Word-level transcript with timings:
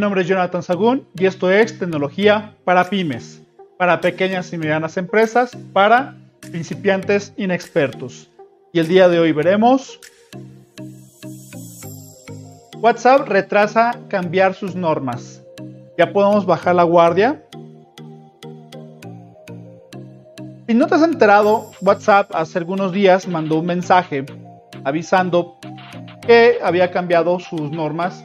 Mi 0.00 0.02
nombre 0.02 0.22
es 0.22 0.28
Jonathan 0.28 0.62
Sagún 0.62 1.06
y 1.14 1.26
esto 1.26 1.50
es 1.50 1.78
Tecnología 1.78 2.54
para 2.64 2.88
Pymes, 2.88 3.42
para 3.76 4.00
pequeñas 4.00 4.50
y 4.50 4.56
medianas 4.56 4.96
empresas, 4.96 5.54
para 5.74 6.16
principiantes 6.40 7.34
inexpertos. 7.36 8.30
Y 8.72 8.78
el 8.78 8.88
día 8.88 9.10
de 9.10 9.18
hoy 9.18 9.32
veremos 9.32 10.00
WhatsApp 12.78 13.28
retrasa 13.28 13.94
cambiar 14.08 14.54
sus 14.54 14.74
normas. 14.74 15.42
Ya 15.98 16.10
podemos 16.14 16.46
bajar 16.46 16.76
la 16.76 16.84
guardia. 16.84 17.44
Si 20.66 20.72
no 20.72 20.86
te 20.86 20.94
has 20.94 21.02
enterado, 21.02 21.72
WhatsApp 21.82 22.34
hace 22.34 22.56
algunos 22.56 22.92
días 22.92 23.28
mandó 23.28 23.58
un 23.58 23.66
mensaje 23.66 24.24
avisando 24.82 25.58
que 26.26 26.56
había 26.62 26.90
cambiado 26.90 27.38
sus 27.38 27.70
normas, 27.70 28.24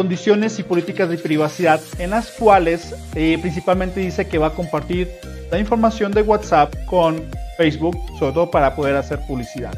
condiciones 0.00 0.58
y 0.58 0.62
políticas 0.62 1.10
de 1.10 1.18
privacidad 1.18 1.78
en 1.98 2.08
las 2.08 2.30
cuales 2.30 2.94
eh, 3.14 3.36
principalmente 3.38 4.00
dice 4.00 4.26
que 4.26 4.38
va 4.38 4.46
a 4.46 4.54
compartir 4.54 5.10
la 5.50 5.58
información 5.58 6.10
de 6.10 6.22
WhatsApp 6.22 6.74
con 6.86 7.22
Facebook, 7.58 7.98
sobre 8.18 8.32
todo 8.32 8.50
para 8.50 8.74
poder 8.74 8.96
hacer 8.96 9.18
publicidad. 9.28 9.74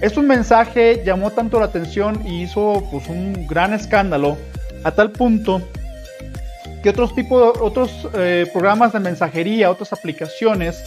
Este 0.00 0.22
mensaje 0.22 1.02
llamó 1.04 1.32
tanto 1.32 1.58
la 1.58 1.66
atención 1.66 2.24
y 2.24 2.42
hizo 2.42 2.84
pues, 2.92 3.08
un 3.08 3.48
gran 3.48 3.74
escándalo 3.74 4.38
a 4.84 4.92
tal 4.92 5.10
punto 5.10 5.60
que 6.84 6.90
otros 6.90 7.12
tipos, 7.12 7.58
otros 7.60 7.90
eh, 8.14 8.46
programas 8.52 8.92
de 8.92 9.00
mensajería, 9.00 9.72
otras 9.72 9.92
aplicaciones, 9.92 10.84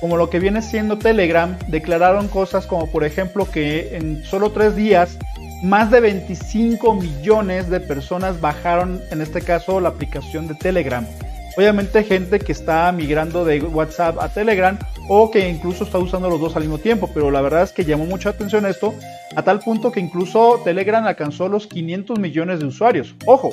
como 0.00 0.16
lo 0.16 0.30
que 0.30 0.38
viene 0.38 0.62
siendo 0.62 0.96
Telegram, 0.96 1.58
declararon 1.68 2.28
cosas 2.28 2.64
como 2.64 2.90
por 2.90 3.04
ejemplo 3.04 3.46
que 3.50 3.98
en 3.98 4.24
solo 4.24 4.50
tres 4.50 4.74
días 4.76 5.18
más 5.62 5.90
de 5.90 6.00
25 6.00 6.94
millones 6.94 7.68
de 7.68 7.80
personas 7.80 8.40
bajaron 8.40 9.00
en 9.10 9.20
este 9.20 9.40
caso 9.40 9.80
la 9.80 9.90
aplicación 9.90 10.46
de 10.48 10.54
Telegram. 10.54 11.06
Obviamente 11.56 12.04
gente 12.04 12.38
que 12.38 12.52
está 12.52 12.92
migrando 12.92 13.44
de 13.44 13.60
WhatsApp 13.60 14.20
a 14.20 14.28
Telegram 14.28 14.78
o 15.08 15.28
que 15.30 15.48
incluso 15.48 15.82
está 15.82 15.98
usando 15.98 16.28
los 16.30 16.40
dos 16.40 16.54
al 16.54 16.62
mismo 16.62 16.78
tiempo, 16.78 17.10
pero 17.12 17.32
la 17.32 17.40
verdad 17.40 17.64
es 17.64 17.72
que 17.72 17.84
llamó 17.84 18.04
mucha 18.04 18.28
atención 18.28 18.64
esto 18.64 18.94
a 19.34 19.42
tal 19.42 19.58
punto 19.58 19.90
que 19.90 19.98
incluso 19.98 20.60
Telegram 20.62 21.04
alcanzó 21.04 21.48
los 21.48 21.66
500 21.66 22.18
millones 22.20 22.60
de 22.60 22.66
usuarios. 22.66 23.14
Ojo, 23.26 23.50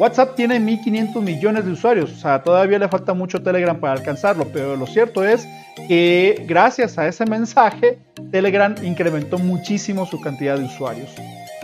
WhatsApp 0.00 0.34
tiene 0.34 0.58
1500 0.58 1.22
millones 1.22 1.64
de 1.64 1.70
usuarios, 1.70 2.10
o 2.10 2.16
sea, 2.16 2.42
todavía 2.42 2.80
le 2.80 2.88
falta 2.88 3.14
mucho 3.14 3.40
Telegram 3.40 3.78
para 3.78 3.92
alcanzarlo, 3.92 4.48
pero 4.52 4.74
lo 4.74 4.88
cierto 4.88 5.22
es 5.22 5.46
que 5.86 6.44
gracias 6.48 6.98
a 6.98 7.06
ese 7.06 7.24
mensaje, 7.24 7.98
Telegram 8.32 8.74
incrementó 8.82 9.38
muchísimo 9.38 10.06
su 10.06 10.20
cantidad 10.20 10.58
de 10.58 10.64
usuarios. 10.64 11.10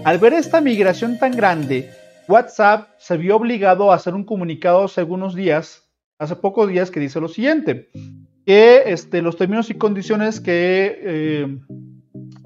Al 0.03 0.19
ver 0.19 0.33
esta 0.33 0.63
migración 0.63 1.19
tan 1.19 1.33
grande, 1.33 1.91
WhatsApp 2.27 2.89
se 2.99 3.19
vio 3.19 3.37
obligado 3.37 3.93
a 3.93 3.97
hacer 3.97 4.15
un 4.15 4.25
comunicado 4.25 4.85
hace 4.85 5.03
algunos 5.03 5.35
días, 5.35 5.83
hace 6.19 6.37
pocos 6.37 6.71
días, 6.71 6.91
que 6.91 7.01
dice 7.01 7.21
lo 7.21 7.29
siguiente, 7.29 7.91
que 8.47 8.85
este, 8.87 9.21
los 9.21 9.37
términos 9.37 9.69
y 9.69 9.75
condiciones 9.75 10.41
que 10.41 10.99
eh, 11.03 11.59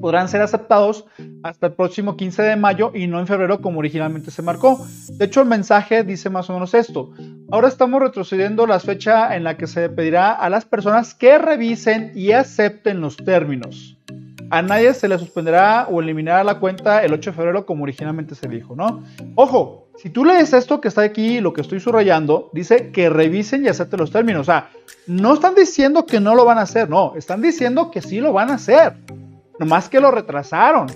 podrán 0.01 0.29
ser 0.29 0.43
aceptados 0.43 1.05
hasta 1.45 1.69
el 1.69 1.75
próximo 1.75 2.17
15 2.17 2.43
de 2.43 2.57
mayo 2.57 2.91
y 2.93 3.07
no 3.07 3.21
en 3.21 3.29
febrero 3.29 3.61
como 3.61 3.79
originalmente 3.79 4.33
se 4.33 4.43
marcó. 4.43 4.85
De 5.11 5.27
hecho, 5.27 5.41
el 5.41 5.49
mensaje 5.49 6.03
dice 6.03 6.31
más 6.31 6.51
o 6.51 6.55
menos 6.55 6.75
esto. 6.75 7.13
Ahora 7.53 7.69
estamos 7.69 8.03
retrocediendo 8.03 8.67
la 8.67 8.81
fecha 8.81 9.37
en 9.37 9.45
la 9.45 9.57
que 9.57 9.69
se 9.69 9.89
pedirá 9.91 10.33
a 10.33 10.51
las 10.51 10.65
personas 10.65 11.15
que 11.15 11.39
revisen 11.39 12.11
y 12.17 12.33
acepten 12.33 13.01
los 13.01 13.17
términos 13.17 13.94
a 14.55 14.63
nadie 14.63 14.95
se 14.95 15.09
le 15.09 15.19
suspenderá 15.19 15.89
o 15.91 16.01
eliminará 16.01 16.45
la 16.45 16.61
cuenta 16.61 17.03
el 17.03 17.13
8 17.13 17.31
de 17.31 17.37
febrero 17.37 17.67
como 17.67 17.83
originalmente 17.83 18.37
se 18.37 18.47
dijo, 18.47 18.77
¿no? 18.77 19.03
Ojo, 19.35 19.89
si 19.97 20.11
tú 20.11 20.25
lees 20.25 20.53
esto 20.53 20.81
que 20.81 20.87
está 20.87 21.03
aquí, 21.03 21.41
lo 21.41 21.53
que 21.53 21.61
estoy 21.61 21.81
subrayando, 21.81 22.51
dice 22.53 22.93
que 22.93 23.11
revisen 23.11 23.65
y 23.65 23.69
acepten 23.69 23.99
los 23.99 24.13
términos. 24.13 24.43
O 24.43 24.45
sea, 24.45 24.71
no 25.09 25.35
están 25.35 25.57
diciendo 25.57 26.07
que 26.07 26.21
no 26.21 26.37
lo 26.37 26.45
van 26.45 26.59
a 26.59 26.63
hacer, 26.63 26.89
no, 26.89 27.15
están 27.17 27.43
diciendo 27.43 27.91
que 27.91 28.01
sí 28.01 28.21
lo 28.21 28.33
van 28.33 28.51
a 28.51 28.55
hacer. 28.55 28.95
Nomás 29.59 29.89
que 29.89 29.99
lo 29.99 30.13
retrasaron. 30.13 30.87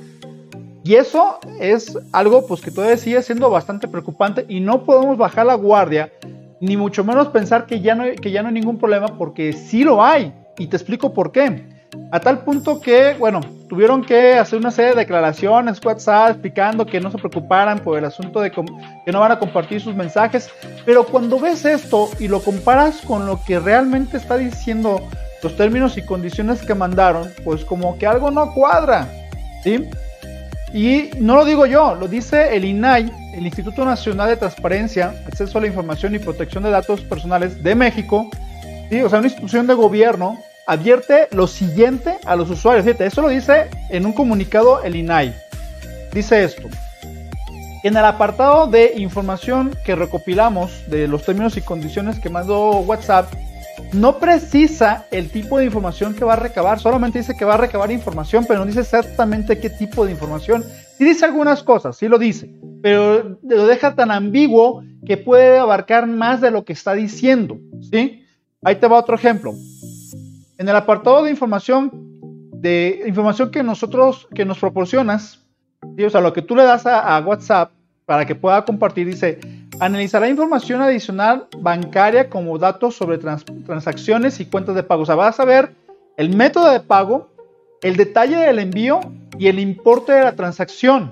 Y 0.85 0.95
eso 0.95 1.41
es 1.59 1.99
algo 2.13 2.47
pues 2.47 2.61
que 2.61 2.71
todavía 2.71 2.97
sigue 2.97 3.23
siendo 3.23 3.51
bastante 3.51 3.89
preocupante 3.89 4.47
y 4.49 4.61
no 4.61 4.85
podemos 4.85 5.19
bajar 5.19 5.47
la 5.47 5.55
guardia, 5.55 6.13
ni 6.61 6.77
mucho 6.77 7.03
menos 7.03 7.29
pensar 7.29 7.67
que 7.67 7.81
ya 7.81 7.97
no, 7.97 8.05
que 8.21 8.31
ya 8.31 8.43
no 8.43 8.49
hay 8.49 8.55
ningún 8.55 8.79
problema 8.79 9.19
porque 9.19 9.53
sí 9.53 9.83
lo 9.83 10.05
hay. 10.05 10.33
Y 10.59 10.69
te 10.69 10.77
explico 10.77 11.13
por 11.13 11.33
qué. 11.33 11.78
A 12.11 12.21
tal 12.21 12.41
punto 12.41 12.81
que, 12.81 13.15
bueno, 13.19 13.41
tuvieron 13.69 14.03
que 14.03 14.35
hacer 14.35 14.59
una 14.59 14.71
serie 14.71 14.91
de 14.91 14.97
declaraciones, 14.97 15.85
WhatsApp, 15.85 16.31
explicando 16.31 16.87
que 16.87 17.01
no 17.01 17.11
se 17.11 17.19
preocuparan 17.19 17.81
por 17.81 17.99
el 17.99 18.05
asunto 18.05 18.41
de 18.41 18.51
que 18.51 18.63
no 19.13 19.21
van 19.21 19.33
a 19.33 19.39
compartir 19.39 19.81
sus 19.81 19.95
mensajes. 19.95 20.51
Pero 20.85 21.05
cuando 21.05 21.39
ves 21.39 21.65
esto 21.65 22.11
y 22.19 22.29
lo 22.29 22.41
comparas 22.41 23.03
con 23.07 23.27
lo 23.27 23.43
que 23.45 23.59
realmente 23.59 24.17
está 24.17 24.37
diciendo 24.37 25.01
los 25.43 25.57
términos 25.57 25.97
y 25.97 26.03
condiciones 26.03 26.63
que 26.63 26.75
mandaron, 26.75 27.31
pues 27.45 27.65
como 27.65 27.99
que 27.99 28.07
algo 28.07 28.31
no 28.31 28.53
cuadra. 28.53 29.09
¿Sí? 29.63 29.89
Y 30.73 31.11
no 31.19 31.37
lo 31.37 31.45
digo 31.45 31.67
yo, 31.67 31.95
lo 31.95 32.09
dice 32.09 32.55
el 32.55 32.65
INAI, 32.65 33.11
el 33.35 33.47
Instituto 33.47 33.85
Nacional 33.85 34.29
de 34.29 34.37
Transparencia, 34.37 35.15
Acceso 35.27 35.59
a 35.59 35.61
la 35.63 35.67
Información 35.67 36.15
y 36.15 36.19
Protección 36.19 36.63
de 36.63 36.71
Datos 36.71 37.01
Personales 37.01 37.63
de 37.63 37.75
México, 37.75 38.29
¿sí? 38.91 39.01
o 39.01 39.09
sea, 39.09 39.21
una 39.21 39.29
institución 39.29 39.67
de 39.67 39.75
gobierno 39.75 40.39
advierte 40.69 41.29
lo 41.33 41.47
siguiente 41.47 42.19
a 42.27 42.37
los 42.37 42.51
usuarios. 42.51 42.85
Fíjate, 42.85 43.07
eso 43.07 43.23
lo 43.23 43.29
dice 43.29 43.69
en 43.89 44.05
un 44.05 44.13
comunicado 44.13 44.83
el 44.85 44.97
INAI. 44.97 45.35
Dice 46.13 46.45
esto. 46.45 46.69
En 47.83 47.97
el 47.97 48.05
apartado 48.05 48.67
de 48.67 48.93
información 48.97 49.75
que 49.85 49.97
recopilamos 49.97 50.89
de 50.91 51.09
los 51.09 51.25
términos 51.25 51.57
y 51.57 51.63
condiciones 51.63 52.21
que 52.21 52.29
mandó 52.29 52.81
WhatsApp, 52.81 53.33
no 53.93 54.19
precisa 54.19 55.07
el 55.11 55.31
tipo 55.31 55.59
de 55.59 55.65
información 55.65 56.15
que 56.15 56.25
va 56.25 56.35
a 56.35 56.37
recabar, 56.37 56.79
solamente 56.79 57.21
dice 57.21 57.35
que 57.35 57.47
va 57.47 57.55
a 57.55 57.59
recabar 57.59 57.91
información, 57.91 58.45
pero 58.47 58.61
no 58.61 58.67
dice 58.67 58.81
exactamente 58.81 59.59
qué 59.59 59.71
tipo 59.71 60.05
de 60.05 60.13
información. 60.13 60.63
Sí 60.99 61.05
dice 61.05 61.25
algunas 61.25 61.63
cosas, 61.63 61.97
sí 61.97 62.09
lo 62.09 62.19
dice, 62.19 62.51
pero 62.83 63.39
lo 63.43 63.67
deja 63.67 63.95
tan 63.95 64.11
ambiguo 64.11 64.83
que 65.07 65.17
puede 65.17 65.57
abarcar 65.57 66.07
más 66.07 66.43
de 66.43 66.51
lo 66.51 66.65
que 66.67 66.75
está 66.75 66.93
diciendo, 66.93 67.59
¿sí? 67.91 68.25
Ahí 68.63 68.77
te 68.77 68.89
va 68.89 68.99
otro 68.99 69.15
ejemplo. 69.15 69.55
En 70.59 70.69
el 70.69 70.75
apartado 70.75 71.23
de 71.23 71.31
información, 71.31 71.93
de 72.53 73.05
información 73.07 73.53
que 73.53 73.63
nosotros, 73.63 74.27
que 74.35 74.45
nos 74.45 74.59
proporcionas, 74.59 75.47
o 75.81 76.11
sea, 76.11 76.21
lo 76.21 76.33
que 76.33 76.43
tú 76.43 76.57
le 76.57 76.65
das 76.65 76.85
a, 76.85 77.21
WhatsApp 77.21 77.71
para 78.05 78.27
que 78.27 78.35
pueda 78.35 78.65
compartir, 78.65 79.07
dice, 79.07 79.39
analizará 79.79 80.29
información 80.29 80.83
adicional 80.83 81.47
bancaria 81.59 82.29
como 82.29 82.59
datos 82.59 82.97
sobre 82.97 83.19
transacciones 83.19 84.41
y 84.41 84.47
cuentas 84.47 84.75
de 84.75 84.83
pago. 84.83 85.03
O 85.03 85.07
sea, 85.07 85.15
vas 85.15 85.39
a 85.39 85.45
ver 85.45 85.73
el 86.17 86.35
método 86.35 86.73
de 86.73 86.81
pago, 86.81 87.29
el 87.81 87.97
detalle 87.97 88.37
del 88.39 88.59
envío 88.59 88.99
y 89.39 89.47
el 89.47 89.61
importe 89.61 90.11
de 90.11 90.25
la 90.25 90.35
transacción. 90.35 91.11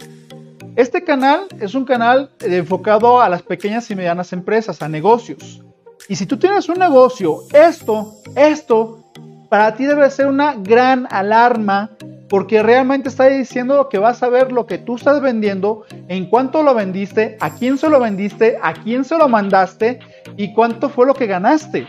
Este 0.74 1.04
canal 1.04 1.46
es 1.60 1.76
un 1.76 1.84
canal 1.84 2.30
enfocado 2.40 3.20
a 3.20 3.28
las 3.28 3.42
pequeñas 3.42 3.88
y 3.92 3.94
medianas 3.94 4.32
empresas, 4.32 4.82
a 4.82 4.88
negocios. 4.88 5.62
Y 6.08 6.16
si 6.16 6.26
tú 6.26 6.36
tienes 6.36 6.68
un 6.68 6.80
negocio, 6.80 7.42
esto, 7.52 8.12
esto 8.34 9.05
para 9.48 9.74
ti 9.74 9.86
debe 9.86 10.10
ser 10.10 10.26
una 10.26 10.54
gran 10.54 11.06
alarma 11.10 11.90
porque 12.28 12.62
realmente 12.62 13.08
está 13.08 13.26
diciendo 13.26 13.88
que 13.88 13.98
vas 13.98 14.22
a 14.22 14.28
ver 14.28 14.50
lo 14.50 14.66
que 14.66 14.78
tú 14.78 14.96
estás 14.96 15.20
vendiendo, 15.20 15.84
en 16.08 16.26
cuánto 16.26 16.62
lo 16.62 16.74
vendiste, 16.74 17.36
a 17.40 17.54
quién 17.54 17.78
se 17.78 17.88
lo 17.88 18.00
vendiste, 18.00 18.58
a 18.62 18.74
quién 18.74 19.04
se 19.04 19.16
lo 19.16 19.28
mandaste 19.28 20.00
y 20.36 20.52
cuánto 20.52 20.88
fue 20.88 21.06
lo 21.06 21.14
que 21.14 21.26
ganaste. 21.26 21.86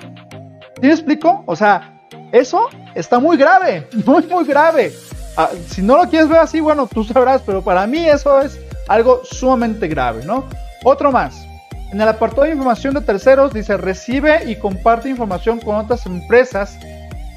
¿Sí 0.82 0.90
explico? 0.90 1.44
O 1.48 1.56
sea, 1.56 2.02
eso 2.32 2.68
está 2.94 3.20
muy 3.20 3.38
grave, 3.38 3.88
muy, 4.06 4.26
muy 4.28 4.46
grave. 4.46 4.94
Ah, 5.36 5.50
si 5.68 5.82
no 5.82 5.98
lo 5.98 6.10
quieres 6.10 6.30
ver 6.30 6.40
así, 6.40 6.60
bueno, 6.60 6.88
tú 6.88 7.04
sabrás, 7.04 7.42
pero 7.44 7.64
para 7.64 7.88
mí 7.88 8.08
eso 8.08 8.42
es 8.42 8.60
algo 8.88 9.22
sumamente 9.24 9.88
grave, 9.88 10.24
¿no? 10.26 10.46
Otro 10.84 11.12
más. 11.12 11.46
En 11.92 12.02
el 12.02 12.08
apartado 12.08 12.44
de 12.44 12.52
información 12.52 12.94
de 12.94 13.02
terceros 13.02 13.54
dice 13.54 13.78
recibe 13.78 14.44
y 14.46 14.58
comparte 14.58 15.10
información 15.10 15.60
con 15.60 15.76
otras 15.76 16.06
empresas 16.06 16.78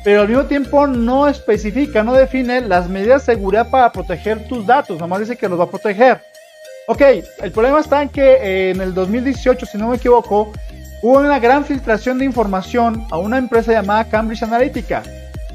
pero 0.03 0.23
al 0.23 0.29
mismo 0.29 0.45
tiempo 0.45 0.87
no 0.87 1.29
especifica, 1.29 2.03
no 2.03 2.15
define 2.15 2.63
las 2.63 2.89
medidas 2.89 3.27
de 3.27 3.35
seguridad 3.35 3.69
para 3.71 3.93
proteger 3.93 4.47
tus 4.49 4.67
datos, 4.67 4.99
nomás 4.99 5.21
dice 5.21 5.37
que 5.37 5.49
los 5.49 5.59
va 5.59 5.65
a 5.65 5.71
proteger. 5.71 6.21
Ok, 6.87 7.03
el 7.43 7.53
problema 7.53 7.81
está 7.81 8.03
en 8.03 8.09
que 8.09 8.23
eh, 8.23 8.71
en 8.71 8.81
el 8.81 8.95
2018, 8.95 9.67
si 9.67 9.79
no 9.79 9.89
me 9.89 9.97
equivoco, 9.97 10.53
hubo 11.03 11.19
una 11.19 11.39
gran 11.39 11.65
filtración 11.65 12.19
de 12.19 12.25
información 12.25 13.07
a 13.11 13.19
una 13.19 13.39
empresa 13.39 13.73
llamada 13.73 14.09
Cambridge 14.09 14.43
Analytica, 14.43 15.03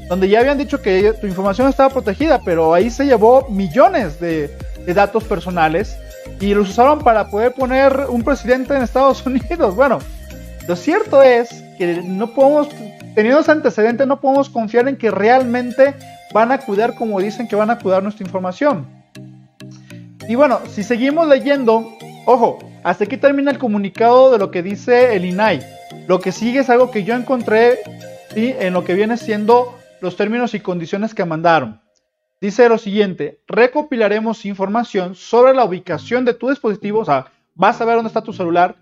donde 0.08 0.28
ya 0.28 0.40
habían 0.40 0.58
dicho 0.58 0.80
que 0.80 1.12
tu 1.20 1.26
información 1.26 1.68
estaba 1.68 1.90
protegida, 1.90 2.40
pero 2.44 2.72
ahí 2.72 2.88
se 2.90 3.04
llevó 3.04 3.48
millones 3.50 4.20
de, 4.20 4.56
de 4.86 4.94
datos 4.94 5.24
personales 5.24 5.98
y 6.40 6.54
los 6.54 6.70
usaron 6.70 7.00
para 7.00 7.28
poder 7.28 7.52
poner 7.52 8.06
un 8.08 8.22
presidente 8.22 8.74
en 8.74 8.82
Estados 8.82 9.24
Unidos. 9.26 9.74
Bueno, 9.74 9.98
lo 10.66 10.76
cierto 10.76 11.22
es 11.22 11.62
que 11.76 12.02
no 12.02 12.32
podemos 12.32 12.68
teniendo 13.16 13.40
ese 13.40 13.50
antecedente, 13.50 14.04
no 14.04 14.20
podemos 14.20 14.50
confiar 14.50 14.86
en 14.88 14.96
que 14.96 15.10
realmente 15.10 15.94
van 16.34 16.52
a 16.52 16.58
cuidar 16.58 16.94
como 16.94 17.18
dicen 17.18 17.48
que 17.48 17.56
van 17.56 17.70
a 17.70 17.78
cuidar 17.78 18.02
nuestra 18.02 18.26
información. 18.26 18.86
Y 20.28 20.34
bueno, 20.34 20.60
si 20.68 20.82
seguimos 20.82 21.26
leyendo, 21.26 21.96
ojo, 22.26 22.58
hasta 22.84 23.04
aquí 23.04 23.16
termina 23.16 23.50
el 23.50 23.58
comunicado 23.58 24.30
de 24.30 24.38
lo 24.38 24.50
que 24.50 24.62
dice 24.62 25.16
el 25.16 25.24
INAI. 25.24 25.64
Lo 26.06 26.20
que 26.20 26.30
sigue 26.30 26.58
es 26.58 26.68
algo 26.68 26.90
que 26.90 27.04
yo 27.04 27.14
encontré 27.14 27.78
en 28.34 28.74
lo 28.74 28.84
que 28.84 28.92
viene 28.92 29.16
siendo 29.16 29.78
los 30.02 30.14
términos 30.16 30.52
y 30.52 30.60
condiciones 30.60 31.14
que 31.14 31.24
mandaron. 31.24 31.80
Dice 32.38 32.68
lo 32.68 32.76
siguiente, 32.76 33.40
recopilaremos 33.46 34.44
información 34.44 35.14
sobre 35.14 35.54
la 35.54 35.64
ubicación 35.64 36.26
de 36.26 36.34
tu 36.34 36.50
dispositivo, 36.50 37.00
o 37.00 37.04
sea, 37.06 37.32
vas 37.54 37.80
a 37.80 37.86
ver 37.86 37.94
dónde 37.94 38.08
está 38.08 38.20
tu 38.20 38.34
celular 38.34 38.76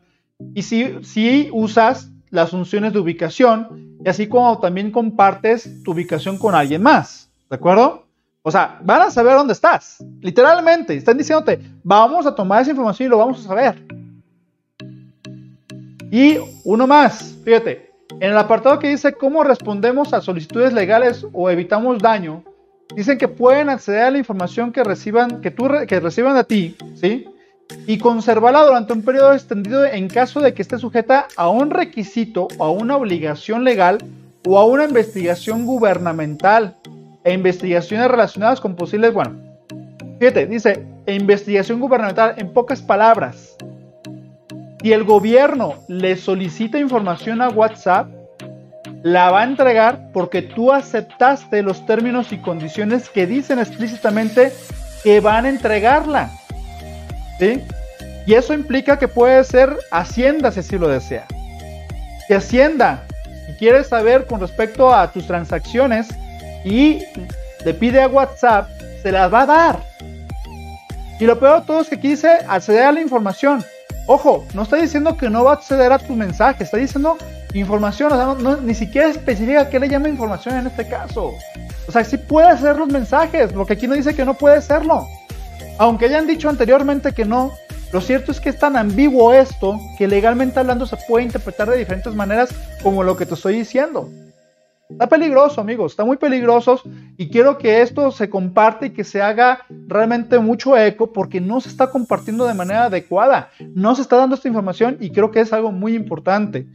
y 0.57 0.63
si 0.63 1.49
usas 1.53 2.11
las 2.31 2.50
funciones 2.50 2.93
de 2.93 2.99
ubicación 2.99 3.99
y 4.05 4.09
así 4.09 4.26
como 4.26 4.59
también 4.59 4.91
compartes 4.91 5.82
tu 5.82 5.93
ubicación 5.93 6.38
con 6.38 6.55
alguien 6.55 6.82
más, 6.82 7.31
¿de 7.49 7.56
acuerdo? 7.56 8.05
O 8.43 8.50
sea, 8.50 8.79
van 8.82 9.03
a 9.03 9.11
saber 9.11 9.35
dónde 9.35 9.55
estás, 9.55 10.05
literalmente, 10.21 10.94
están 10.94 11.17
diciéndote, 11.17 11.61
vamos 11.82 12.26
a 12.26 12.35
tomar 12.35 12.62
esa 12.62 12.71
información 12.73 13.06
y 13.06 13.11
lo 13.11 13.19
vamos 13.19 13.41
a 13.41 13.49
saber. 13.49 13.82
Y 16.11 16.38
uno 16.65 16.87
más, 16.87 17.37
fíjate, 17.44 17.91
en 18.21 18.31
el 18.31 18.38
apartado 18.38 18.79
que 18.79 18.88
dice 18.88 19.15
cómo 19.15 19.43
respondemos 19.43 20.12
a 20.12 20.20
solicitudes 20.20 20.73
legales 20.73 21.27
o 21.32 21.50
evitamos 21.50 21.99
daño, 21.99 22.44
dicen 22.94 23.19
que 23.19 23.29
pueden 23.29 23.69
acceder 23.69 24.03
a 24.03 24.11
la 24.11 24.19
información 24.19 24.73
que 24.73 24.85
reciban, 24.85 25.41
que 25.41 25.50
tú 25.50 25.69
que 25.88 26.00
reciban 26.00 26.37
a 26.37 26.44
ti, 26.44 26.77
¿sí? 26.94 27.27
Y 27.87 27.99
conservarla 27.99 28.65
durante 28.65 28.93
un 28.93 29.03
periodo 29.03 29.33
extendido 29.33 29.85
en 29.85 30.09
caso 30.09 30.41
de 30.41 30.55
que 30.55 30.63
esté 30.63 30.79
sujeta 30.79 31.29
a 31.37 31.49
un 31.49 31.71
requisito 31.71 32.49
o 32.59 32.65
a 32.65 32.71
una 32.71 32.97
obligación 32.97 33.65
legal 33.65 33.99
o 34.47 34.59
a 34.59 34.65
una 34.65 34.85
investigación 34.85 35.65
gubernamental 35.65 36.77
e 37.25 37.33
investigaciones 37.33 38.09
relacionadas 38.09 38.61
con 38.61 38.77
posibles, 38.77 39.13
bueno, 39.15 39.33
fíjate, 40.19 40.47
dice, 40.47 40.87
e 41.07 41.15
investigación 41.15 41.81
gubernamental 41.81 42.35
en 42.37 42.53
pocas 42.53 42.83
palabras. 42.83 43.57
Si 44.83 44.93
el 44.93 45.05
gobierno 45.05 45.77
le 45.89 46.17
solicita 46.17 46.79
información 46.79 47.41
a 47.41 47.49
WhatsApp, 47.49 48.09
la 49.03 49.31
va 49.31 49.41
a 49.41 49.45
entregar 49.45 50.11
porque 50.13 50.43
tú 50.43 50.73
aceptaste 50.73 51.63
los 51.63 51.87
términos 51.87 52.33
y 52.33 52.39
condiciones 52.39 53.09
que 53.09 53.27
dicen 53.27 53.59
explícitamente 53.59 54.53
que 55.03 55.21
van 55.21 55.47
a 55.47 55.49
entregarla. 55.49 56.31
Y 58.27 58.35
eso 58.35 58.55
implica 58.55 58.99
que 58.99 59.09
puede 59.09 59.43
ser 59.45 59.77
Hacienda 59.91 60.51
si 60.53 60.61
así 60.61 60.79
lo 60.79 60.89
desea. 60.89 61.27
Si 62.27 62.35
Hacienda 62.35 63.05
quiere 63.59 63.85
saber 63.85 64.27
con 64.27 64.41
respecto 64.41 64.95
a 64.95 65.11
tus 65.13 65.27
transacciones 65.27 66.09
y 66.65 67.03
le 67.65 67.75
pide 67.75 68.03
a 68.03 68.09
WhatsApp, 68.09 68.69
se 69.03 69.13
las 69.13 69.33
va 69.33 69.43
a 69.43 69.47
dar. 69.47 69.79
Y 71.21 71.25
lo 71.27 71.39
peor 71.39 71.61
de 71.61 71.67
todo 71.67 71.81
es 71.81 71.89
que 71.89 71.97
aquí 71.97 72.09
dice 72.09 72.29
acceder 72.49 72.85
a 72.85 72.93
la 72.93 73.01
información. 73.01 73.65
Ojo, 74.07 74.45
no 74.55 74.63
está 74.63 74.77
diciendo 74.77 75.17
que 75.17 75.31
no 75.31 75.45
va 75.45 75.53
a 75.53 75.55
acceder 75.55 75.93
a 75.93 75.99
tu 75.99 76.15
mensaje, 76.15 76.65
está 76.65 76.77
diciendo 76.77 77.17
información, 77.55 78.13
o 78.13 78.37
sea, 78.37 78.57
ni 78.63 78.75
siquiera 78.75 79.09
especifica 79.09 79.69
qué 79.71 79.79
le 79.79 79.89
llama 79.89 80.09
información 80.09 80.59
en 80.59 80.67
este 80.67 80.87
caso. 80.89 81.33
O 81.87 81.93
sea, 81.93 82.05
sí 82.05 82.17
puede 82.17 82.49
hacer 82.49 82.77
los 82.77 82.89
mensajes, 82.89 83.53
lo 83.53 83.65
que 83.65 83.75
aquí 83.75 83.87
no 83.87 83.95
dice 83.95 84.15
que 84.15 84.25
no 84.25 84.35
puede 84.35 84.61
serlo. 84.61 85.07
Aunque 85.79 86.06
hayan 86.06 86.26
dicho 86.26 86.49
anteriormente 86.49 87.12
que 87.12 87.25
no, 87.25 87.53
lo 87.93 88.00
cierto 88.00 88.31
es 88.31 88.41
que 88.41 88.50
es 88.50 88.59
tan 88.59 88.76
ambiguo 88.76 89.32
esto 89.32 89.79
que 89.99 90.06
legalmente 90.06 90.61
hablando 90.61 90.87
se 90.87 90.97
puede 91.09 91.25
interpretar 91.25 91.69
de 91.69 91.79
diferentes 91.79 92.15
maneras 92.15 92.55
como 92.82 93.03
lo 93.03 93.17
que 93.17 93.26
te 93.26 93.35
estoy 93.35 93.56
diciendo. 93.56 94.09
Está 94.88 95.09
peligroso, 95.09 95.61
amigos, 95.61 95.93
está 95.93 96.05
muy 96.05 96.17
peligroso 96.17 96.81
y 97.17 97.29
quiero 97.29 97.59
que 97.59 97.81
esto 97.81 98.12
se 98.12 98.31
comparte 98.31 98.87
y 98.87 98.91
que 98.91 99.03
se 99.03 99.23
haga 99.23 99.61
realmente 99.88 100.38
mucho 100.38 100.76
eco 100.76 101.12
porque 101.12 101.41
no 101.41 101.61
se 101.61 101.71
está 101.71 101.91
compartiendo 101.91 102.47
de 102.47 102.55
manera 102.55 102.85
adecuada, 102.85 103.50
no 103.75 103.97
se 103.97 104.03
está 104.03 104.17
dando 104.17 104.37
esta 104.37 104.47
información 104.47 104.99
y 105.00 105.11
creo 105.11 105.31
que 105.31 105.41
es 105.41 105.53
algo 105.53 105.73
muy 105.73 105.94
importante. 105.94 106.67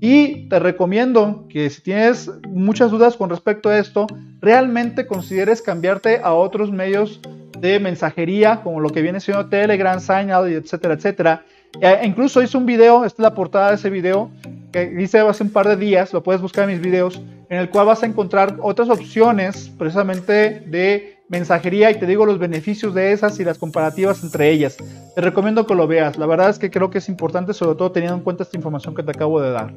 Y 0.00 0.48
te 0.48 0.58
recomiendo 0.58 1.46
que 1.48 1.68
si 1.70 1.82
tienes 1.82 2.30
muchas 2.48 2.90
dudas 2.90 3.16
con 3.16 3.30
respecto 3.30 3.68
a 3.68 3.78
esto, 3.78 4.06
realmente 4.40 5.06
consideres 5.06 5.62
cambiarte 5.62 6.20
a 6.22 6.32
otros 6.32 6.72
medios 6.72 7.20
de 7.60 7.80
mensajería 7.80 8.60
como 8.62 8.80
lo 8.80 8.90
que 8.90 9.02
viene 9.02 9.20
siendo 9.20 9.46
Telegram, 9.46 10.00
Signal, 10.00 10.52
etcétera, 10.52 10.94
etcétera. 10.94 11.44
E 11.80 12.06
incluso 12.06 12.42
hice 12.42 12.56
un 12.56 12.66
video, 12.66 13.04
esta 13.04 13.22
es 13.22 13.24
la 13.24 13.34
portada 13.34 13.68
de 13.68 13.74
ese 13.76 13.90
video 13.90 14.30
que 14.72 14.94
hice 15.00 15.18
hace 15.20 15.42
un 15.42 15.50
par 15.50 15.68
de 15.68 15.76
días, 15.76 16.12
lo 16.12 16.22
puedes 16.22 16.40
buscar 16.40 16.68
en 16.68 16.76
mis 16.76 16.80
videos 16.80 17.20
en 17.48 17.58
el 17.58 17.70
cual 17.70 17.86
vas 17.86 18.02
a 18.02 18.06
encontrar 18.06 18.56
otras 18.60 18.90
opciones 18.90 19.70
precisamente 19.78 20.62
de 20.66 21.18
mensajería 21.28 21.90
y 21.90 21.94
te 21.94 22.06
digo 22.06 22.26
los 22.26 22.38
beneficios 22.38 22.94
de 22.94 23.12
esas 23.12 23.38
y 23.40 23.44
las 23.44 23.58
comparativas 23.58 24.22
entre 24.22 24.50
ellas. 24.50 24.76
Te 25.14 25.20
recomiendo 25.20 25.66
que 25.66 25.74
lo 25.74 25.86
veas. 25.86 26.18
La 26.18 26.26
verdad 26.26 26.50
es 26.50 26.58
que 26.58 26.70
creo 26.70 26.90
que 26.90 26.98
es 26.98 27.08
importante, 27.08 27.54
sobre 27.54 27.76
todo 27.76 27.92
teniendo 27.92 28.16
en 28.16 28.22
cuenta 28.22 28.42
esta 28.42 28.56
información 28.56 28.94
que 28.94 29.02
te 29.02 29.10
acabo 29.10 29.40
de 29.40 29.50
dar. 29.50 29.72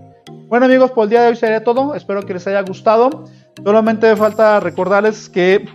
Bueno 0.48 0.66
amigos, 0.66 0.92
por 0.92 1.06
el 1.06 1.10
día 1.10 1.22
de 1.22 1.30
hoy 1.30 1.36
sería 1.36 1.63
todo. 1.63 1.95
Espero 1.95 2.22
que 2.24 2.34
les 2.34 2.45
haya 2.48 2.62
gustado. 2.62 3.25
Solamente 3.63 4.16
falta 4.16 4.60
recordarles 4.60 5.30
que 5.30 5.66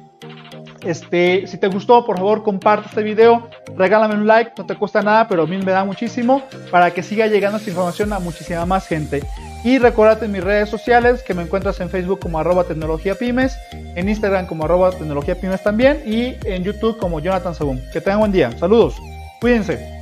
este, 0.87 1.47
si 1.47 1.59
te 1.59 1.69
gustó, 1.69 2.05
por 2.05 2.17
favor, 2.17 2.43
comparte 2.43 2.88
este 2.88 3.03
video, 3.03 3.49
regálame 3.77 4.15
un 4.15 4.27
like, 4.27 4.53
no 4.56 4.67
te 4.67 4.77
cuesta 4.77 5.03
nada, 5.03 5.27
pero 5.29 5.43
a 5.43 5.47
mí 5.47 5.59
me 5.59 5.73
da 5.73 5.85
muchísimo 5.85 6.43
para 6.71 6.91
que 6.93 7.03
siga 7.03 7.27
llegando 7.27 7.59
esta 7.59 7.71
información 7.71 8.12
a 8.12 8.19
muchísima 8.19 8.65
más 8.67 8.87
gente. 8.87 9.23
Y 9.65 9.79
recuérdate 9.79 10.27
en 10.27 10.33
mis 10.33 10.44
redes 10.44 10.69
sociales 10.69 11.23
que 11.23 11.35
me 11.35 11.43
encuentras 11.43 11.81
en 11.81 11.91
Facebook 11.91 12.21
como 12.21 12.38
arroba 12.38 12.65
tecnología 12.65 13.17
pymes, 13.17 13.56
en 13.73 14.09
Instagram 14.09 14.47
como 14.47 14.65
arroba 14.65 14.93
tecnología 14.93 15.35
pymes 15.41 15.62
también 15.62 16.03
y 16.06 16.37
en 16.44 16.62
YouTube 16.62 16.99
como 16.99 17.21
Jonathan 17.21 17.55
Sagún. 17.55 17.83
Que 17.93 18.00
tengan 18.00 18.21
buen 18.21 18.33
día. 18.33 18.56
Saludos. 18.59 18.94
Cuídense. 19.41 19.96